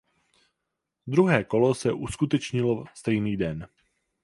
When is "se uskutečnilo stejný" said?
1.75-3.37